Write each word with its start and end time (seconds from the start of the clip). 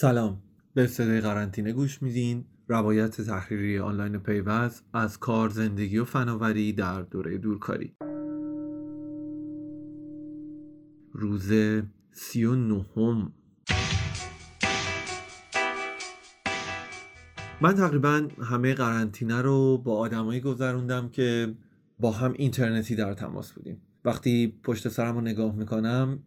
سلام. 0.00 0.42
به 0.74 0.86
صدای 0.86 1.20
قرنطینه 1.20 1.72
گوش 1.72 2.02
میدین. 2.02 2.44
روایت 2.68 3.20
تحریری 3.20 3.78
آنلاین 3.78 4.18
پیوز 4.18 4.82
از 4.92 5.18
کار 5.18 5.48
زندگی 5.48 5.98
و 5.98 6.04
فناوری 6.04 6.72
در 6.72 7.02
دوره 7.02 7.38
دورکاری. 7.38 7.96
روز 11.12 11.52
سی 12.12 12.44
و 12.44 12.54
نهم. 12.54 13.32
من 17.60 17.74
تقریبا 17.74 18.28
همه 18.42 18.74
قرنطینه 18.74 19.42
رو 19.42 19.78
با 19.78 19.98
آدمایی 19.98 20.40
گذروندم 20.40 21.08
که 21.08 21.54
با 21.98 22.10
هم 22.10 22.32
اینترنتی 22.36 22.96
در 22.96 23.14
تماس 23.14 23.52
بودیم. 23.52 23.80
وقتی 24.04 24.60
پشت 24.62 24.88
سرم 24.88 25.14
رو 25.14 25.20
نگاه 25.20 25.54
می‌کنم 25.54 26.18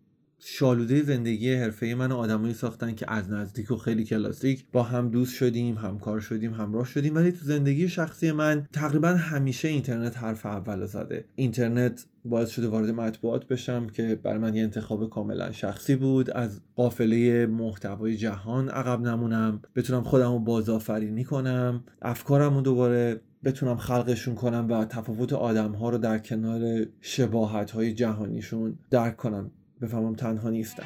شالوده 0.44 1.04
زندگی 1.04 1.54
حرفه 1.54 1.96
من 1.96 2.12
آدمایی 2.12 2.54
ساختن 2.54 2.96
که 2.96 3.12
از 3.12 3.32
نزدیک 3.32 3.72
و 3.72 3.76
خیلی 3.76 4.04
کلاسیک 4.04 4.66
با 4.72 4.84
هم 4.84 5.10
دوست 5.10 5.36
شدیم 5.36 5.76
همکار 5.76 6.20
شدیم 6.20 6.54
همراه 6.54 6.86
شدیم 6.86 7.16
ولی 7.16 7.32
تو 7.32 7.46
زندگی 7.46 7.90
شخصی 7.90 8.32
من 8.32 8.68
تقریبا 8.74 9.08
همیشه 9.08 9.68
اینترنت 9.68 10.18
حرف 10.18 10.46
اول 10.46 10.86
زده. 10.86 11.26
اینترنت 11.36 12.06
باعث 12.26 12.50
شده 12.50 12.68
وارد 12.68 12.90
مطبوعات 12.90 13.48
بشم 13.48 13.88
که 13.88 14.20
برای 14.24 14.38
من 14.38 14.56
یه 14.56 14.64
انتخاب 14.64 15.10
کاملا 15.10 15.52
شخصی 15.52 15.96
بود. 15.96 16.32
از 16.32 16.62
قافله 16.76 17.46
محتوای 17.46 18.18
جهان 18.18 18.70
عقب 18.70 19.02
نمونم 19.02 19.62
بتونم 19.76 20.04
خودم 20.04 20.32
رو 20.32 20.40
بازآفرینی 20.40 21.24
کنم 21.24 21.84
افکارم 22.02 22.56
رو 22.56 22.62
دوباره 22.62 23.22
بتونم 23.44 23.78
خلقشون 23.78 24.36
کنم 24.36 24.68
و 24.70 24.86
تفاوت 24.86 25.34
آدم 25.34 25.72
ها 25.72 25.90
رو 25.90 25.98
در 25.98 26.18
کنار 26.18 26.86
شباهت 27.02 27.72
های 27.72 27.94
جهانیشون 27.94 28.80
درک 28.90 29.18
کنم. 29.18 29.52
بفهمم 29.82 30.16
تنها 30.16 30.50
نیستم. 30.50 30.86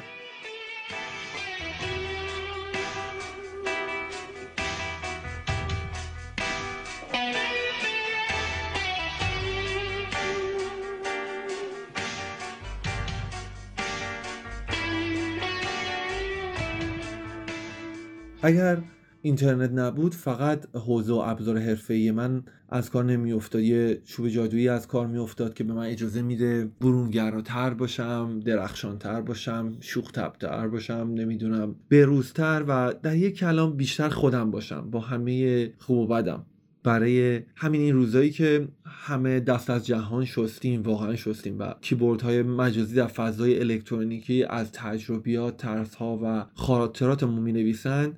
اگر 18.42 18.78
اینترنت 19.26 19.70
نبود 19.70 20.14
فقط 20.14 20.76
حوزه 20.76 21.12
و 21.12 21.16
ابزار 21.16 21.58
حرفه‌ای 21.58 22.10
من 22.10 22.42
از 22.68 22.90
کار 22.90 23.04
نمیافتاد. 23.04 23.62
یه 23.62 24.00
چوب 24.04 24.28
جادویی 24.28 24.68
از 24.68 24.86
کار 24.86 25.06
میافتاد 25.06 25.54
که 25.54 25.64
به 25.64 25.72
من 25.72 25.86
اجازه 25.86 26.22
میده 26.22 26.70
برونگراتر 26.80 27.74
باشم 27.74 28.40
درخشانتر 28.44 29.20
باشم 29.20 29.72
شوخ 29.80 30.12
تر 30.12 30.68
باشم 30.68 31.10
نمی‌دونم 31.14 31.74
بروزتر 31.90 32.64
و 32.68 32.94
در 33.02 33.16
یک 33.16 33.36
کلام 33.36 33.76
بیشتر 33.76 34.08
خودم 34.08 34.50
باشم. 34.50 34.90
با 34.90 35.00
همه 35.00 35.72
خوب 35.78 35.98
و 35.98 36.06
بدم. 36.06 36.46
برای 36.86 37.40
همین 37.56 37.80
این 37.80 37.94
روزایی 37.94 38.30
که 38.30 38.68
همه 38.84 39.40
دست 39.40 39.70
از 39.70 39.86
جهان 39.86 40.24
شستیم 40.24 40.82
واقعا 40.82 41.16
شستیم 41.16 41.58
و 41.58 41.74
کیبورد 41.80 42.22
های 42.22 42.42
مجازی 42.42 42.94
در 42.94 43.06
فضای 43.06 43.60
الکترونیکی 43.60 44.44
از 44.44 44.72
تجربیات 44.72 45.56
ترس 45.56 45.94
ها 45.94 46.20
و 46.22 46.44
خاطراتمون 46.54 47.42
می 47.42 47.74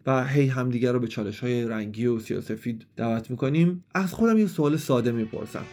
و 0.06 0.24
هی 0.24 0.46
همدیگر 0.46 0.92
رو 0.92 1.00
به 1.00 1.08
چالش 1.08 1.40
های 1.40 1.64
رنگی 1.64 2.06
و 2.06 2.18
سیاسفید 2.18 2.86
دعوت 2.96 3.30
می‌کنیم. 3.30 3.84
از 3.94 4.14
خودم 4.14 4.38
یه 4.38 4.46
سوال 4.46 4.76
ساده 4.76 5.12
می‌پرسم. 5.12 5.64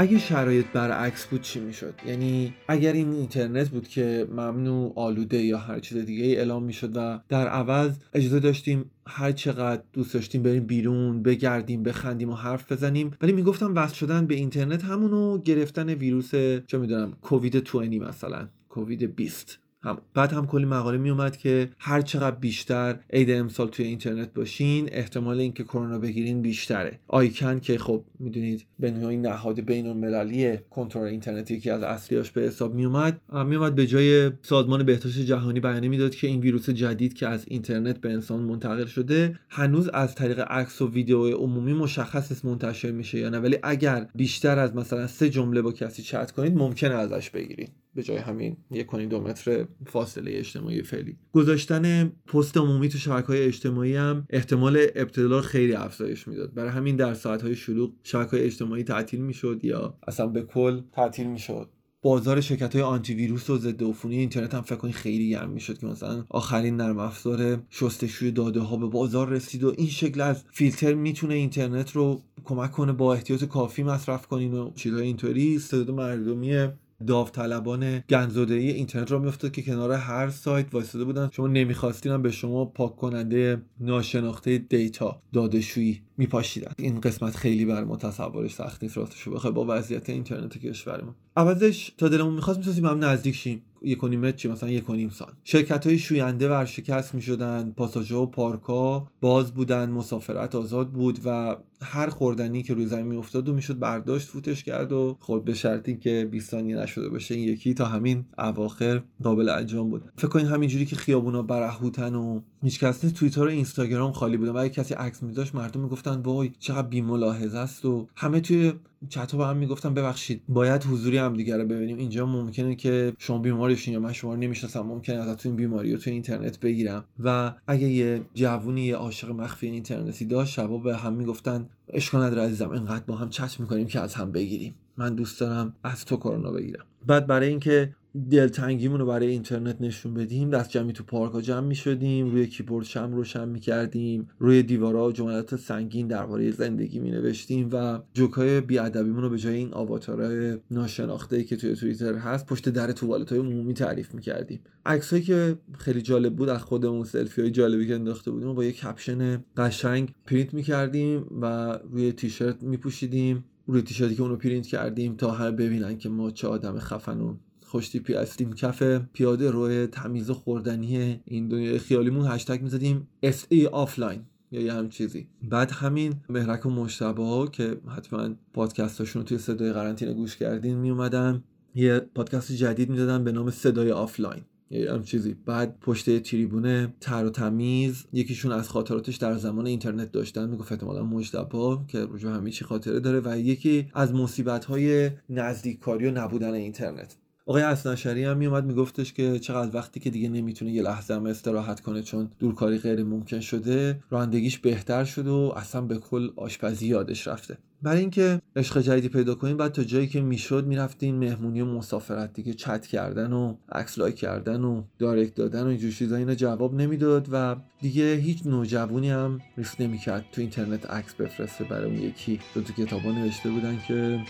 اگه 0.00 0.18
شرایط 0.18 0.66
برعکس 0.66 1.26
بود 1.26 1.40
چی 1.40 1.60
می‌شد؟ 1.60 1.94
یعنی 2.06 2.54
اگر 2.68 2.92
این 2.92 3.12
اینترنت 3.12 3.68
بود 3.68 3.88
که 3.88 4.28
ممنوع 4.30 4.92
آلوده 4.96 5.42
یا 5.42 5.58
هر 5.58 5.78
چیز 5.78 5.98
دیگه 5.98 6.24
ای 6.24 6.36
اعلام 6.36 6.62
می‌شد 6.62 6.96
و 6.96 7.20
در 7.28 7.48
عوض 7.48 7.98
اجازه 8.14 8.40
داشتیم 8.40 8.90
هر 9.06 9.32
چقدر 9.32 9.82
دوست 9.92 10.14
داشتیم 10.14 10.42
بریم 10.42 10.66
بیرون 10.66 11.22
بگردیم 11.22 11.82
بخندیم 11.82 12.30
و 12.30 12.34
حرف 12.34 12.72
بزنیم 12.72 13.10
ولی 13.20 13.32
می‌گفتم 13.32 13.74
وصل 13.74 13.94
شدن 13.94 14.26
به 14.26 14.34
اینترنت 14.34 14.84
همونو 14.84 15.38
گرفتن 15.38 15.88
ویروس 15.88 16.30
چه 16.66 16.78
می‌دونم 16.78 17.12
کووید 17.22 17.56
20 17.56 17.74
مثلا 18.08 18.48
کووید 18.68 19.16
20 19.16 19.58
هم. 19.82 19.98
بعد 20.14 20.32
هم 20.32 20.46
کلی 20.46 20.64
مقاله 20.64 20.98
می 20.98 21.10
اومد 21.10 21.36
که 21.36 21.70
هر 21.78 22.00
چقدر 22.00 22.36
بیشتر 22.36 22.98
عید 23.12 23.30
امسال 23.30 23.68
توی 23.68 23.86
اینترنت 23.86 24.34
باشین 24.34 24.88
احتمال 24.92 25.40
اینکه 25.40 25.64
کرونا 25.64 25.98
بگیرین 25.98 26.42
بیشتره 26.42 26.98
آیکن 27.08 27.60
که 27.60 27.78
خب 27.78 28.04
می‌دونید 28.18 28.66
به 28.78 28.90
نوعی 28.90 29.16
نهاد 29.16 29.60
بین 29.60 29.86
المللی 29.86 30.56
کنترل 30.70 31.04
اینترنتی 31.04 31.60
که 31.60 31.72
از 31.72 31.82
اصلیاش 31.82 32.30
به 32.30 32.40
حساب 32.40 32.74
می 32.74 32.84
اومد 32.84 33.20
می 33.46 33.56
اومد 33.56 33.74
به 33.74 33.86
جای 33.86 34.30
سازمان 34.42 34.82
بهداشت 34.82 35.18
جهانی 35.18 35.60
بیانیه 35.60 35.88
می‌داد 35.88 36.14
که 36.14 36.26
این 36.26 36.40
ویروس 36.40 36.70
جدید 36.70 37.14
که 37.14 37.28
از 37.28 37.44
اینترنت 37.48 38.00
به 38.00 38.12
انسان 38.12 38.40
منتقل 38.40 38.86
شده 38.86 39.38
هنوز 39.48 39.88
از 39.88 40.14
طریق 40.14 40.40
عکس 40.40 40.82
و 40.82 40.90
ویدیو 40.90 41.36
عمومی 41.36 41.72
مشخص 41.72 42.32
است 42.32 42.44
منتشر 42.44 42.90
میشه 42.90 43.18
یا 43.18 43.28
نه 43.28 43.38
ولی 43.38 43.58
اگر 43.62 44.06
بیشتر 44.14 44.58
از 44.58 44.76
مثلا 44.76 45.06
سه 45.06 45.30
جمله 45.30 45.62
با 45.62 45.72
کسی 45.72 46.02
چت 46.02 46.30
کنید 46.30 46.56
ممکنه 46.56 46.94
ازش 46.94 47.30
بگیرید 47.30 47.72
به 47.98 48.04
جای 48.04 48.16
همین 48.16 48.56
یک 48.70 48.94
دو 48.94 49.20
متر 49.20 49.66
فاصله 49.86 50.30
اجتماعی 50.34 50.82
فعلی. 50.82 51.16
گذاشتن 51.32 52.12
پست 52.26 52.56
عمومی 52.56 52.88
تو 52.88 52.98
شبکه 52.98 53.26
های 53.26 53.42
اجتماعی 53.42 53.96
هم 53.96 54.26
احتمال 54.30 54.86
ابتلا 54.94 55.40
خیلی 55.40 55.74
افزایش 55.74 56.28
می‌داد. 56.28 56.54
برای 56.54 56.70
همین 56.70 56.96
در 56.96 57.14
ساعت 57.14 57.42
های 57.42 57.54
شلوغ 57.54 57.92
شبکه 58.02 58.30
های 58.30 58.44
اجتماعی 58.44 58.84
تعطیل 58.84 59.20
می‌شد 59.20 59.60
یا 59.62 59.98
اصلا 60.08 60.26
به 60.26 60.42
کل 60.42 60.80
تعطیل 60.92 61.26
می‌شد. 61.26 61.68
بازار 62.02 62.40
شرکت 62.40 62.74
های 62.74 62.82
آنتی 62.82 63.14
ویروس 63.14 63.50
و 63.50 63.58
ضد 63.58 63.82
عفونی 63.82 64.16
اینترنت 64.16 64.54
هم 64.54 64.62
فکر 64.62 64.76
کنید 64.76 64.94
خیلی 64.94 65.30
گرم 65.30 65.50
می‌شد 65.50 65.78
که 65.78 65.86
مثلا 65.86 66.24
آخرین 66.28 66.76
نرم 66.76 66.98
افزار 66.98 67.62
شستشوی 67.70 68.30
داده 68.30 68.60
ها 68.60 68.76
به 68.76 68.86
بازار 68.86 69.28
رسید 69.28 69.64
و 69.64 69.74
این 69.78 69.88
شکل 69.88 70.20
از 70.20 70.44
فیلتر 70.52 70.94
می‌تونه 70.94 71.34
اینترنت 71.34 71.90
رو 71.90 72.22
کمک 72.44 72.72
کنه 72.72 72.92
با 72.92 73.14
احتیاط 73.14 73.44
کافی 73.44 73.82
مصرف 73.82 74.26
کنین 74.26 74.54
و 74.54 74.70
چیزهای 74.74 75.02
اینطوری. 75.02 75.58
ستاد 75.58 75.90
مردمی 75.90 76.68
داوطلبان 77.06 77.98
گندزدایی 77.98 78.70
اینترنت 78.70 79.12
را 79.12 79.18
میافتاد 79.18 79.52
که 79.52 79.62
کنار 79.62 79.92
هر 79.92 80.28
سایت 80.28 80.74
وایساده 80.74 81.04
بودن. 81.04 81.28
شما 81.32 81.46
نمی‌خواستین 81.46 82.22
به 82.22 82.30
شما 82.30 82.64
پاک 82.64 82.96
کننده 82.96 83.62
ناشناخته 83.80 84.58
data 84.58 85.22
داده‌شویی 85.32 86.02
میپاشیدن. 86.16 86.72
این 86.78 87.00
قسمت 87.00 87.36
خیلی 87.36 87.64
بر 87.64 87.84
ما 87.84 87.96
تصورش 87.96 88.54
سخت 88.54 88.82
نیست. 88.82 88.96
راستشو 88.96 89.30
بخوای 89.30 89.52
با 89.52 89.66
وضعیت 89.68 90.10
اینترنت 90.10 90.58
کشورمون. 90.58 91.14
عوضش 91.38 91.92
تا 91.98 92.08
دلمون 92.08 92.34
می‌خواست 92.34 92.58
می‌تونستیم 92.58 92.86
هم 92.86 93.04
نزدیک 93.04 93.34
شیم. 93.34 93.62
یک 93.82 94.04
و 94.04 94.32
چی 94.32 94.48
مثلا 94.48 94.70
یک 94.70 94.90
و 94.90 94.94
نیم 94.94 95.08
سال. 95.08 95.32
شرکت 95.44 95.86
های 95.86 95.98
شوینده 95.98 96.48
ورشکست 96.48 97.14
می 97.14 97.22
شدن 97.22 97.72
پاساژها 97.76 98.22
و 98.22 98.26
پارکا 98.26 99.06
باز 99.20 99.54
بودن 99.54 99.90
مسافرت 99.90 100.54
آزاد 100.54 100.88
بود 100.88 101.18
و 101.24 101.56
هر 101.82 102.08
خوردنی 102.08 102.62
که 102.62 102.74
روی 102.74 102.86
زمین 102.86 103.06
میافتاد 103.06 103.48
و 103.48 103.54
می‌شد 103.54 103.78
برداشت 103.78 104.28
فوتش 104.28 104.64
کرد 104.64 104.92
و 104.92 105.16
خود 105.20 105.44
به 105.44 105.54
شرطی 105.54 105.96
که 105.96 106.28
20 106.30 106.50
ثانیه 106.50 106.76
نشده 106.76 107.08
باشه 107.08 107.34
این 107.34 107.48
یکی 107.48 107.74
تا 107.74 107.84
همین 107.84 108.24
اواخر 108.38 109.02
قابل 109.22 109.48
انجام 109.48 109.90
بود. 109.90 110.02
فکر 110.16 110.28
کنین 110.28 110.46
همینجوری 110.46 110.86
که 110.86 110.96
خیابونا 110.96 111.42
برهوتن 111.42 112.14
و 112.14 112.40
هیچ 112.62 112.80
کسی 112.80 113.10
توییتر 113.10 113.42
و 113.42 113.48
اینستاگرام 113.48 114.12
خالی 114.12 114.36
بودن 114.36 114.52
و 114.52 114.68
کسی 114.68 114.94
عکس 114.94 115.22
میذاشت 115.22 115.54
مردم 115.54 115.80
می‌گفتن 115.80 116.20
وای 116.20 116.50
چقدر 116.58 116.88
بی 116.88 117.00
ملاحظه 117.00 117.58
است. 117.58 117.84
و 117.84 118.08
همه 118.16 118.40
توی 118.40 118.72
چت 119.08 119.34
به 119.34 119.46
هم 119.46 119.56
می‌گفتن 119.56 119.94
ببخشید 119.94 120.42
باید 120.48 120.84
حضوری 120.84 121.18
هم 121.18 121.36
دیگه 121.36 121.56
رو 121.56 121.64
ببینیم. 121.64 121.98
اینجا 121.98 122.26
ممکنه 122.26 122.74
که 122.74 123.12
شما 123.18 123.38
بیمارشین 123.38 123.94
یا 123.94 124.00
من 124.00 124.12
شما 124.12 124.34
رو 124.34 124.40
نمی‌شناسم 124.40 124.80
ممکنه 124.80 125.16
ازتون 125.16 125.56
بیماری 125.56 125.92
رو 125.92 125.98
تو 125.98 126.10
اینترنت 126.10 126.60
بگیرم. 126.60 127.04
و 127.24 127.54
اگه 127.66 127.88
یه 127.88 128.20
جوونی 128.34 128.80
یه 128.80 128.96
عاشق 128.96 129.30
مخفی 129.30 129.66
اینترنتی 129.66 130.24
داشت 130.24 130.52
شبا 130.52 130.78
به 130.78 130.96
هم 130.96 131.12
می‌گفتن 131.12 131.68
اشکال 131.88 132.22
نداره 132.22 132.42
عزیزم 132.42 132.70
انقدر 132.70 133.04
با 133.06 133.16
هم 133.16 133.30
چت 133.30 133.60
می‌کنیم 133.60 133.86
که 133.86 134.00
از 134.00 134.14
هم 134.14 134.32
بگیریم. 134.32 134.74
من 134.96 135.14
دوست 135.14 135.40
دارم 135.40 135.74
از 135.84 136.04
تو 136.04 136.16
کرونا 136.16 136.50
بگیرم. 136.50 136.84
بعد 137.06 137.26
برای 137.26 137.48
اینکه 137.48 137.94
دلتنگیمون 138.30 139.00
رو 139.00 139.06
برای 139.06 139.26
اینترنت 139.26 139.80
نشون 139.80 140.14
بدیم. 140.14 140.50
دست 140.50 140.70
جمعی 140.70 140.92
تو 140.92 141.04
پارک 141.04 141.32
ها 141.32 141.40
جمع 141.40 141.66
می 141.66 141.74
شدیم 141.74 142.30
روی 142.30 142.46
کیبورد 142.46 142.84
شمع 142.84 143.12
روشن 143.12 143.48
می 143.48 143.60
کردیم 143.60 144.28
روی 144.38 144.62
دیوارا 144.62 145.12
جملات 145.12 145.56
سنگین 145.56 146.06
درباره 146.06 146.50
زندگی 146.50 146.98
می 146.98 147.10
نوشتیم 147.10 147.68
و 147.72 147.98
جوکای 148.14 148.60
بیادبیمون 148.60 149.22
رو 149.22 149.30
به 149.30 149.38
جای 149.38 149.56
این 149.56 149.74
آواتارهای 149.74 150.58
ناشناخته 150.70 151.44
که 151.44 151.56
توی 151.56 151.74
توییتر 151.74 152.14
هست 152.14 152.46
پشت 152.46 152.68
در 152.68 152.92
توالت 152.92 153.32
های 153.32 153.40
عمومی 153.40 153.74
تعریف 153.74 154.14
می 154.14 154.22
کردیم 154.22 154.60
عکسایی 154.86 155.22
که 155.22 155.58
خیلی 155.78 156.02
جالب 156.02 156.36
بود 156.36 156.48
از 156.48 156.62
خودمون 156.62 157.04
سلفی 157.04 157.40
های 157.40 157.50
جالبی 157.50 157.86
که 157.86 157.94
انداخته 157.94 158.30
بودیم 158.30 158.48
و 158.48 158.54
با 158.54 158.64
یه 158.64 158.72
caption 158.72 159.44
قشنگ 159.56 160.14
پرینت 160.26 160.54
می 160.54 160.62
کردیم 160.62 161.26
و 161.40 161.72
روی 161.92 162.12
تیشرت 162.12 162.62
می 162.62 162.76
پوشیدیم 162.76 163.44
روی 163.66 163.82
تیشرتی 163.82 164.14
که 164.14 164.22
اونو 164.22 164.36
پرینت 164.36 164.66
کردیم 164.66 165.14
تا 165.14 165.30
هر 165.30 165.50
ببینن 165.50 165.98
که 165.98 166.08
ما 166.08 166.30
چه 166.30 166.48
آدم 166.48 166.78
خفن 166.78 167.20
و 167.20 167.34
خوشتیپی 167.68 168.14
هستیم. 168.14 168.52
کف 168.52 168.82
پیاده 169.12 169.50
روی 169.50 169.86
تمیز 169.86 170.30
خوردنی 170.30 171.20
این 171.24 171.48
دنیای 171.48 171.78
خیالیمون 171.78 172.26
هشتگ 172.26 172.62
می‌زدیم. 172.62 173.08
ای 173.48 173.66
آفلاین 173.66 174.20
یا 174.50 174.60
یه 174.60 174.72
هم 174.72 174.88
چیزی. 174.88 175.28
بعد 175.42 175.70
همین 175.70 176.14
مهرک 176.28 176.66
و 176.66 176.70
مجتبی 176.70 177.48
که 177.52 177.76
حتما 177.96 178.30
پادکستاشون 178.52 179.24
توی 179.24 179.38
صدای 179.38 179.72
قرنطینه 179.72 180.12
گوش 180.12 180.36
کردین 180.36 180.76
میومدن 180.76 181.44
یه 181.74 181.98
پادکست 181.98 182.52
جدید 182.52 182.90
می‌دادن 182.90 183.24
به 183.24 183.32
نام 183.32 183.50
صدای 183.50 183.92
آفلاین 183.92 184.42
یه 184.70 184.92
هم 184.92 185.02
چیزی. 185.02 185.36
بعد 185.46 185.78
پشت 185.80 186.18
تریبونه 186.18 186.94
تر 187.00 187.24
و 187.24 187.30
تمیز 187.30 188.04
یکیشون 188.12 188.52
از 188.52 188.68
خاطراتش 188.68 189.16
در 189.16 189.34
زمان 189.34 189.66
اینترنت 189.66 190.12
داشتن. 190.12 190.48
می‌گفت 190.48 190.72
احتمالا 190.72 191.04
مجتبا 191.04 191.84
که 191.88 192.06
راجع 192.10 192.23
به 192.23 192.32
همه 192.32 192.50
چی 192.50 192.64
خاطره 192.64 193.00
داره 193.00 193.20
و 193.24 193.38
یکی 193.38 193.88
از 193.94 194.14
مصیبت 194.14 194.64
های 194.64 195.10
نزدیککاری 195.30 196.06
و 196.06 196.10
نبودن 196.10 196.54
اینترنت. 196.54 197.16
آقای 197.48 197.62
اسنشری 197.62 198.24
هم 198.24 198.36
میومد 198.36 198.64
میگفتش 198.64 199.12
که 199.12 199.38
چقدر 199.38 199.76
وقتی 199.76 200.00
که 200.00 200.10
دیگه 200.10 200.28
نمی‌تونه 200.28 200.70
یه 200.70 200.82
لحظه 200.82 201.14
هم 201.14 201.26
استراحت 201.26 201.80
کنه 201.80 202.02
چون 202.02 202.30
دورکاری 202.38 202.78
غیر 202.78 203.04
ممکن 203.04 203.40
شده 203.40 204.00
رانندگیش 204.10 204.58
بهتر 204.58 205.04
شده 205.04 205.30
و 205.30 205.52
اصلا 205.56 205.80
به 205.80 205.98
کل 205.98 206.30
آشپزی 206.36 206.86
یادش 206.86 207.28
رفته. 207.28 207.58
برای 207.82 208.00
اینکه 208.00 208.40
عشق 208.56 208.80
جدیدی 208.80 209.08
پیدا 209.08 209.34
کنیم 209.34 209.56
بعد 209.56 209.72
تا 209.72 209.84
جایی 209.84 210.06
که 210.06 210.20
می‌شد 210.20 210.66
می‌رفتیم 210.66 211.14
مهمونی 211.14 211.60
و 211.60 211.64
مسافرت 211.64 212.32
دیگه 212.32 212.54
چت 212.54 212.86
کردن 212.86 213.32
و 213.32 213.54
عکس 213.72 213.98
like 213.98 214.14
کردن 214.14 214.64
و 214.64 214.82
direct 214.98 215.34
دادن 215.34 215.62
و 215.62 215.66
اینجور 215.66 215.90
چیزا 215.92 216.16
اینا 216.16 216.34
جواب 216.34 216.74
نمی‌داد 216.74 217.28
و 217.32 217.56
دیگه 217.80 218.14
هیچ 218.14 218.46
نوجوونی 218.46 219.10
هم 219.10 219.40
ریسک 219.56 219.80
نمی‌کرد 219.80 220.24
تو 220.32 220.40
اینترنت 220.40 220.90
عکس 220.90 221.14
بفرسته 221.14 221.64
برای 221.64 221.90
اون 221.90 221.98
یکی. 222.02 222.40
تو 222.54 222.62
تو 222.62 222.72
کتابا 222.72 223.12
نوشته 223.12 223.50
بودن 223.50 223.78
که 223.88 224.20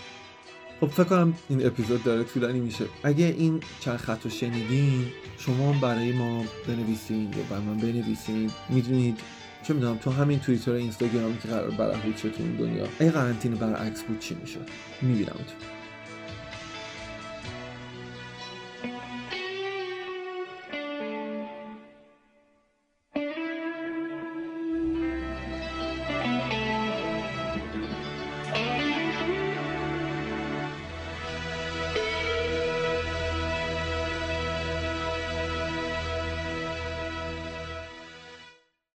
خب 0.81 0.87
فکر 0.87 1.03
کنم 1.03 1.33
این 1.49 1.65
اپیزود 1.65 2.03
داره 2.03 2.23
طولانی 2.23 2.59
میشه. 2.59 2.85
اگه 3.03 3.25
این 3.25 3.59
چند 3.79 3.97
خط 3.97 4.23
رو 4.23 4.29
شنیدین 4.29 5.05
شما 5.37 5.73
برای 5.73 6.11
ما 6.11 6.45
بنویسین 6.67 7.23
یا 7.23 7.43
بر 7.49 7.59
من 7.59 7.77
بنویسین. 7.77 8.51
می‌دونید 8.69 9.19
چه 9.63 9.73
می‌دونم 9.73 9.97
تو 9.97 10.11
همین 10.11 10.39
توییتر 10.39 10.71
اینستاگرامی 10.71 11.37
که 11.37 11.47
قرار 11.47 11.71
برهوت 11.71 12.17
شد 12.17 12.31
تو 12.31 12.43
این 12.43 12.55
دنیا 12.55 12.87
اگه 12.99 13.11
قرنطینه 13.11 13.55
برعکس 13.55 14.03
بود 14.03 14.19
چی 14.19 14.35
می‌شد؟ 14.41 14.69
می‌بینم 15.01 15.25
تو 15.27 15.78